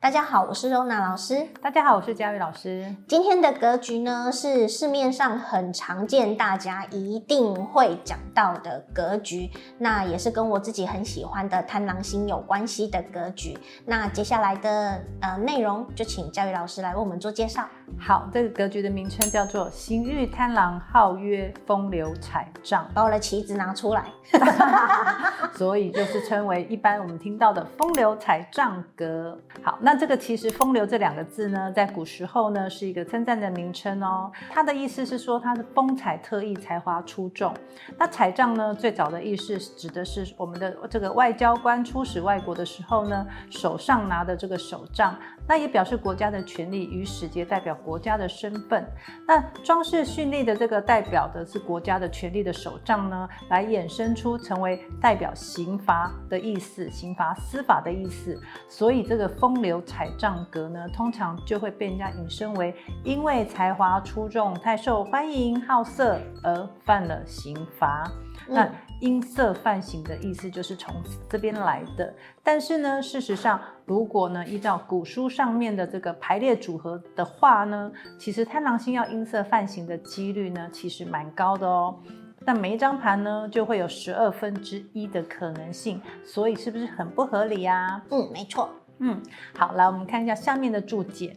[0.00, 1.48] 大家好，我是柔娜老师。
[1.60, 2.94] 大家好，我是佳宇老师。
[3.08, 9.50] 今天的格局呢，是市面上很常见，大家一定会讲到的格局。
[9.78, 13.58] 那也是跟我自己很喜欢的贪狼星有关系的格局。
[13.86, 17.68] 那接下来的呃内容，就请佳宇老师来为我们做介绍。
[17.98, 22.88] 好，这个格局的名称叫做刑日贪狼，号曰风流彩帐。
[22.94, 24.04] 把我的棋子拿出来，
[25.54, 29.36] 所以就是称为一般我们听到的风流彩帐格。
[29.60, 29.76] 好。
[29.87, 34.30] 那那这个其实“风流”这两个字呢，在古时候呢是一个称赞的名称哦。
[34.50, 37.54] 它的意思是说它是风采特异、才华出众。
[37.96, 45.16] 那彩账呢，最早的意思指的是我们的这个外交官出使外国的时候呢，手上拿的这个手杖，
[45.48, 48.86] 那也表示国家的权力与使节代表国家的身份。
[49.26, 58.40] 那装饰绚丽的这个代表的是国家的权力的手杖呢，来衍生出成为代表刑罚的意思，刑罚司法的意思。
[58.68, 59.78] 所以这个风流。
[59.88, 68.10] 彩杖格呢，通常就会被人家引申为因为才华出众、太受欢迎、好色而犯了刑罚。
[68.46, 68.68] 那
[69.00, 70.94] 因色犯刑的意思就是从
[71.28, 72.14] 这边来的。
[72.42, 81.98] 但是呢，事实上，如果呢依照古书上面的这个排列组合的话呢，其实贪狼星要音色犯刑的几率呢，其实蛮高的哦。
[82.40, 88.02] 那每一张盘呢，就会有十二分之一的可能性，所以是不是很不合理呀？
[88.10, 88.70] 嗯，没错。
[89.00, 89.22] 嗯，
[89.56, 91.36] 好，来我们看一下下面的注解。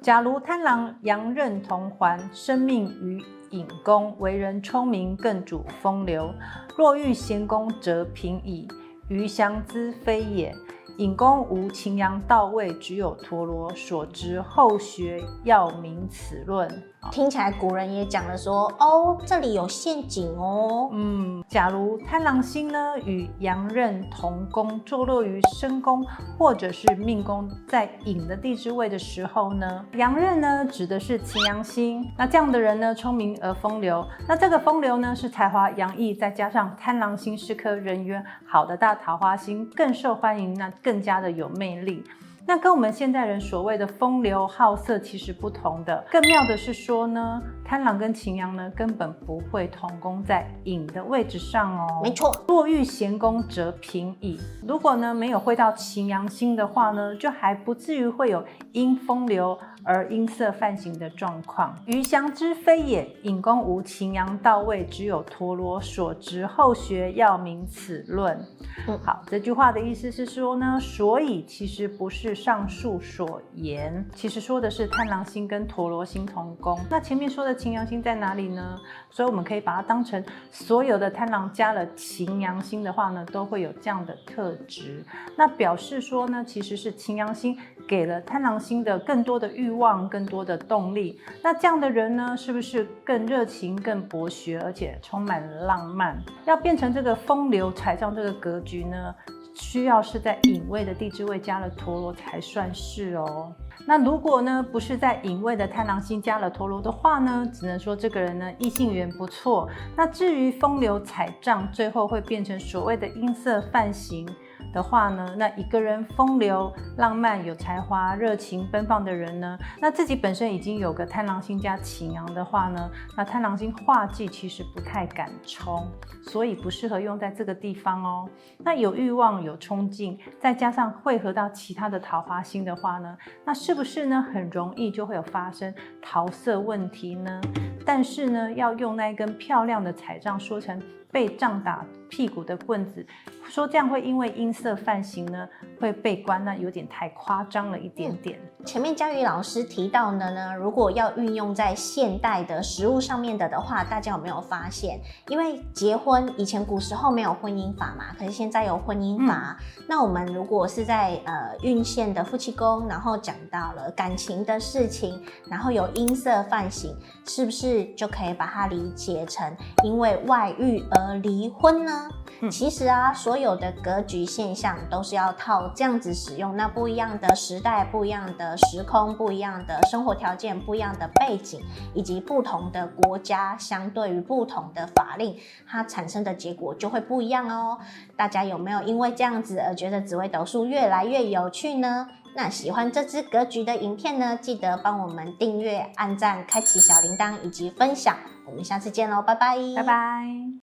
[0.00, 3.22] 假如贪狼阳刃同环，生命于
[3.52, 6.34] 隐公，为人聪明，更主风流。
[6.76, 8.66] 若遇闲宫，则平矣。
[9.08, 10.54] 余祥之非也。
[10.98, 16.82] 寅宫无擎羊到位，只有陀罗，所知后学要明此论。
[17.10, 20.88] 听起来古人也讲了说，哦，这里有陷阱哦。
[20.92, 26.06] 嗯，假如贪狼星呢与羊刃同宫，坐落于身宫
[26.38, 32.08] 或者是命宫，在引的地支位的时候呢，羊刃呢指的是擎羊星。
[32.16, 34.06] 那这样的人呢，聪明而风流。
[34.28, 42.04] 那这个风流呢，是才华洋溢，再加上贪狼星是颗人缘好的大桃花星，更受欢迎，那更加的有魅力。
[42.44, 52.00] 那跟我们现代人所谓的风流好色其实不同的，更妙的是说呢，贪狼跟擎羊呢根本不会同宫在寅的位置上哦。
[52.02, 54.40] 没错，若遇闲宫则平矣。
[54.66, 61.74] 如果呢没有会到擎羊星的话呢，就还不至于会有因风流而因色犯行的状况。
[61.86, 68.44] 余祥之非也，寅宫无擎羊到位，只有陀罗所值后学要明此论。
[68.88, 72.31] 嗯，好，这句话的意思是说呢，所以其实不是。
[72.34, 76.78] 上述所言，其实说的是贪狼星跟陀罗星同宫。
[76.90, 78.78] 那前面说的擎羊星在哪里呢？
[79.10, 85.04] 所以我们可以把它当成所有的贪狼加了擎羊星的话呢，都会有这样的特质。
[85.36, 87.56] 那表示说呢，其实是擎羊星
[87.86, 91.20] 给了贪狼星的更多的欲望，更多的动力。
[91.42, 96.18] 那这样的人呢，是不是更热情、更博学，而且充满浪漫？
[96.46, 99.14] 要变成这个风流彩账这个格局呢？
[99.54, 103.52] 需要是在隐位的地支位加了陀螺才算是哦。
[103.86, 109.68] 那如果呢不是在隐位的太狼星加了陀螺的话呢，只能说这个人呢异性缘不错。
[109.96, 114.28] 那至于风流彩账，最后会变成所谓的音色泛形。
[114.72, 125.86] 的话呢，那一个人风流、浪漫、有才华、热情奔放的人呢，那自己本身已经有个贪狼星加擎羊的话呢，那贪狼星化忌其实不太敢冲，
[126.22, 128.28] 所以不适合用在这个地方哦。
[128.58, 137.40] 那有欲望、有冲劲，再加上汇合到其他的桃花星的话呢，那是不是呢很容易就会有发生桃色问题呢？
[137.84, 143.04] 但是呢，要用那一根漂亮的彩杖说成被杖打屁股的棍子，
[143.48, 145.48] 说这样会因为音色犯刑呢，
[145.80, 148.38] 会被关，那有点太夸张了一点点。
[148.58, 155.00] 嗯、前面佳宇老师提到的呢，如果要运用在现代的食物上面的的话，大家有没有发现？
[155.28, 159.56] 因为结婚以前古时候没有婚姻法嘛，可是现在有婚姻法。
[159.78, 166.94] 嗯、那我们如果是在呃运线的夫妻宫，然后讲到了感情的事情，然后有音色犯刑，
[167.24, 169.50] 是不是就可以把它理解成
[169.82, 172.08] 因为外遇而离婚呢？
[172.40, 176.56] 嗯、其实啊，所有的格局现象都是要套这样子使用。
[176.56, 181.60] 那不一样的时代、不一样的时空、不一样的生活条件、不一样的背景，
[181.94, 187.78] 以及不同的国家，相对于不同的法令，它产生的结果就会不一样哦。
[188.16, 192.08] 大家有没有因为这样子而觉得紫微斗数越来越有趣呢？
[192.34, 198.16] 那喜欢这支格局的影片呢，记得帮我们订阅、按赞、开启小铃铛以及分享。
[198.46, 200.61] 我们下次见喽，拜拜，拜拜。